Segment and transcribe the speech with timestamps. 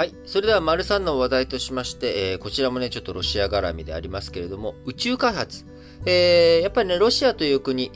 [0.00, 0.14] はい。
[0.24, 5.66] それでは、丸3の話題としまして、えー、こちらもね、ちょっとロシア絡みでありますけれども、宇宙開発。
[6.06, 7.90] えー、やっぱりね、ロシアという国、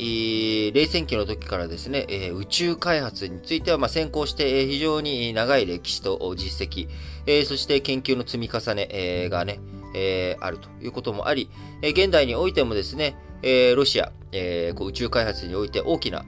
[0.74, 6.90] 冷戦期の時からですね、えー、宇宙開発については、まあ、先行して、えー、非常に長い歴史と実績、
[7.24, 9.60] えー、そして研究の積み重ね、えー、がね、
[9.94, 11.48] えー、あるということもあり、
[11.80, 13.16] えー、現代においてもですね、
[13.46, 16.24] えー、ロシア、えー、宇宙開発において大きな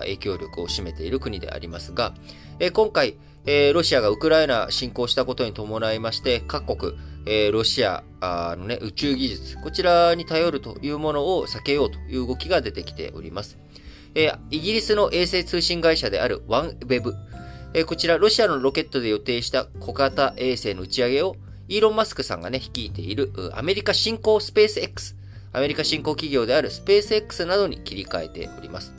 [0.00, 2.12] 影響力を占めている国でありますが、
[2.58, 3.16] えー、今回、
[3.46, 6.92] えー、ロシアがウクライナ侵攻したことに伴いまして、各国、
[7.24, 13.58] えー、ロシアのね、宇宙技術、こちらに頼るというものを避けようという動きが出てきております。
[14.16, 17.14] えー、イギリスの衛星通信会社であるワンウェブ、
[17.74, 21.36] えー、こちらロシアのロケットで予定した小型衛星の打ち上げを
[21.68, 25.14] イーロン・マスクさんがね、率いているアメリカ新興スペース X、
[25.56, 28.92] アメリカ新興企業であるスペース X などに切り替えております。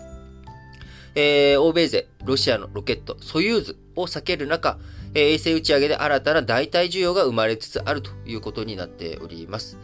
[1.13, 4.79] えー、欧米勢、ロシアのロケット、ソユーズを避ける中、
[5.13, 9.77] えー、衛星打ち上げで新たな代替需要が生まれつつあるということになっております。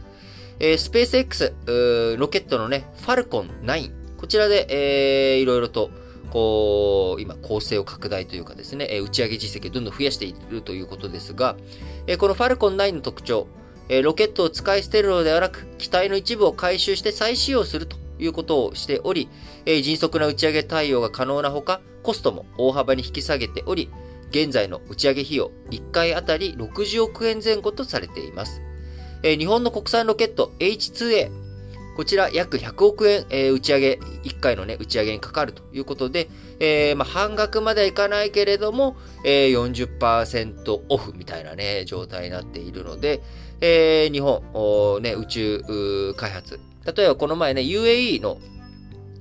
[0.60, 1.54] えー、スペース X、
[2.18, 5.92] ロケットのね、ファルコン9、こちらで、えー、いろいろと、
[6.32, 11.56] こう、今、構成を拡大というかですね、え打ち上げ実績をどんどん増やしているということですが、
[12.08, 13.48] えこのファルコン9の特徴、
[14.02, 19.30] ロケットを使い捨てるのではなく、機体の一部を回収して再使用するということをしており、
[19.66, 23.90] え迅速な打ち上げ対応が可能なほか、コストも大幅に引き下げており、
[24.30, 28.62] 現在の打ち上げ費用1回あたり60億円前後とされています。
[29.22, 31.44] え日本の国産ロケット H2A、
[31.96, 36.28] こちら約100億円、え打ち上げ、1回のね、打ち上げにかかるということで、
[36.60, 43.22] えー、まあ、半額まではいかないけれども、えー、40%オフみたいなね、状態になっているので、
[43.66, 48.38] えー、日本、ね、宇宙開発、例えばこの前ね、UAE の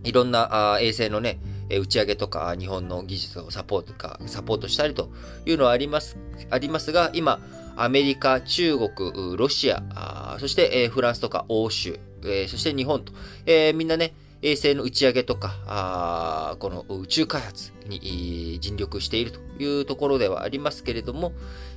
[0.03, 1.39] いろんな衛星のね、
[1.71, 5.13] 打ち上げとか日本の技術をサポートか、サポートしたりと
[5.47, 6.19] いうのはあります、
[6.51, 7.39] ありますが、今、
[7.77, 8.91] アメリカ、中国、
[9.37, 12.01] ロシア、そしてフランスとか欧州、
[12.49, 13.13] そして日本と
[13.47, 14.13] え、みんなね、
[14.43, 21.33] 衛星の打ち上げとか、あこの宇宙開発に尽力しているというところではありますけれども、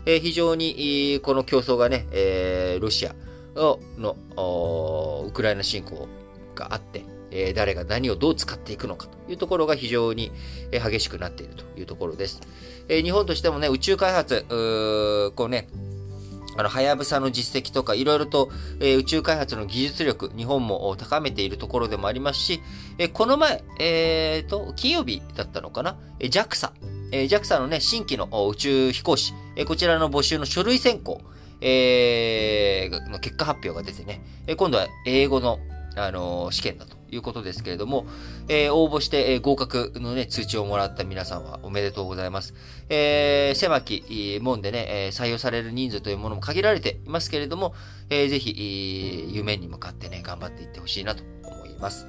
[0.07, 3.15] え非常にこの競争がね、えロシア、
[3.55, 4.17] の
[5.27, 6.07] ウクライナ侵攻
[6.55, 10.31] があって、え誰が何をどう使っていくのかというところが非常に
[10.71, 12.41] 激しくなっているというところです。
[12.89, 14.43] え日本としてもね、宇宙開発、
[15.35, 15.67] こうね、
[16.57, 18.49] あの、はやぶさの実績とか、いろいろと、
[18.79, 22.61] えー、宇宙開発の技術力、日本も高めているところでもありますし、
[22.97, 26.71] えー、この前、えー、と、金曜日だったのかな、えー、JAXA、
[27.11, 31.21] えー、JAXA のね、新規の宇宙飛行士、えー、こちらの募集の書類選考、
[31.61, 34.21] えー、の結果発表が出てね。
[34.47, 35.59] え、今度は英語の、
[35.95, 38.05] あの、試験だということですけれども、
[38.47, 42.53] えー、応募して、えー、合格のね、通知をもらった皆さんはおめでとうございます。
[42.89, 47.73] えー、狭き門でね、え、採用される人数というものも限られていますけれども、
[48.09, 52.07] えー、ぜひ、夢に向かってね、頑張っていってほしいなと思います。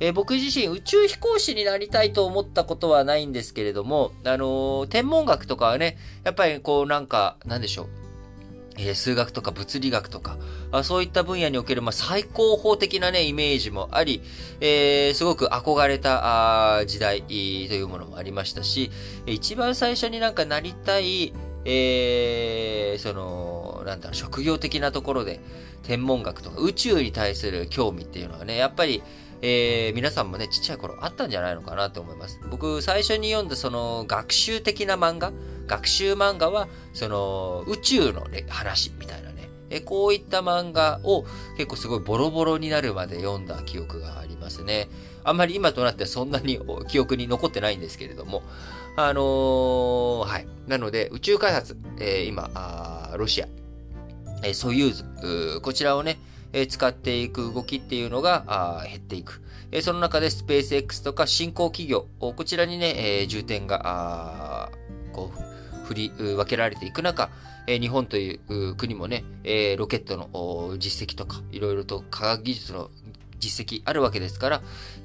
[0.00, 7.97] え、僕自身宇宙飛行士になりたいと思ったことはないんですけれども、あの、天文学とかはね、やっぱりこうなんか、なんでしょう。
[8.78, 10.38] え、数学とか物理学とか、
[10.70, 14.22] あそういった分野における、ま、最高峰的なね、イメージもあり、
[14.60, 18.90] えー、すごく憧れた時代というものもありましたし、
[19.26, 21.32] 一番最初になんかなりたい、
[21.64, 25.40] えー、その、なんだろう、職業的なところで、
[25.82, 29.02] 天文学とか宇宙に対する興味っていうのはね、やっぱり、
[29.40, 32.40] えー、皆さんもね、ちっちゃい頃あったんじゃないのかなと思います。
[32.50, 35.32] 僕、最初に読んだその学習的な漫画、
[35.66, 41.24] 学習漫画は、その宇宙の、ね、話みたいなね、えこういった漫画を
[41.56, 44.88] 結構すごいボロボロになるまで読んだ記憶がありますね。
[45.22, 48.42] あんまり今となってそんなに記憶に残ってないんですけれども、
[48.96, 50.48] あのー、はい。
[50.66, 53.48] なので、宇宙開発、えー、今あ、ロシア、
[54.42, 56.18] え、ソユーズ、こちらをね、
[56.68, 59.42] 使っていく動きっていうのが減っていく。
[59.82, 64.70] その中でスペース X とか新興企業、こちらにね、重点が、
[65.12, 67.30] こう、振り分けられていく中、
[67.66, 69.24] 日本という国もね、
[69.76, 72.90] ロケットの実績とか、いろいろと科学技術の
[73.38, 74.62] 実績あるわけですから、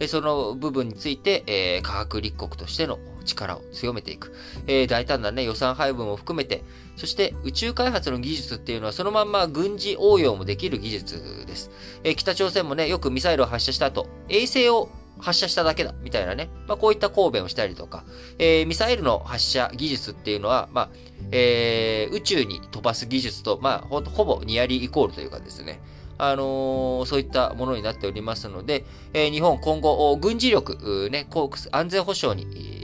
[0.07, 4.33] その部分について、科学立国としての力を強めていく。
[4.67, 6.63] え大胆なね、予算配分を含めて、
[6.95, 11.71] そして宇宙開発の技術っていうのはそのまんま軍事応用もできる技術です。
[12.03, 14.89] え北朝鮮もね、よくミサイルを発射した後、衛星を
[15.19, 16.49] 発射しただけだ、みたいなね。
[16.67, 18.03] まあ、こういった神戸をしたりとか、
[18.39, 20.89] えー、ミサイルの発射技術っていうのは、まあ、
[21.31, 25.79] えー、宇宙に飛ばす技術と、まあ、ほほぼニアリーイコールというかですね、
[26.17, 32.82] あのー、そういったものになっておりますので、えー、日本今後、軍事力、ね、こう安全保障に、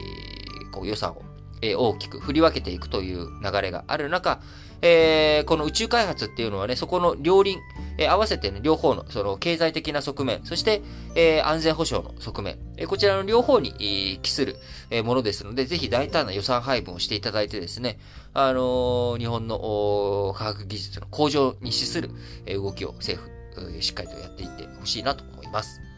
[0.79, 1.21] こう予算を
[1.61, 4.39] え大きく振り分けていくという流れがある中、
[4.81, 7.59] えー、この宇宙開発っていうのはね、そこの両輪、
[7.97, 10.81] えー、合わせてね、両方の、その経済的な側面、そして、
[11.15, 14.55] えー、安全保障の側面、えー、こちらの両方に、えー、帰する、
[14.89, 17.99] えー、ものですので、ぜひ大胆な予算配分をしていただいてですね、
[18.33, 22.09] あのー、日本の科学技術の向上に資する、
[22.45, 23.29] えー、動きを政府、
[23.73, 25.88] えー、しっかりとやっていってほしいなと思います。